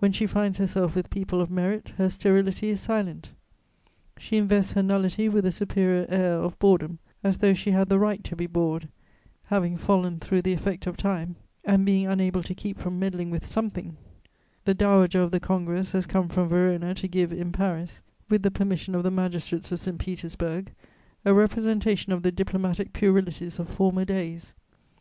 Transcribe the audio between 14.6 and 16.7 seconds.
the dowager of the Congress has come from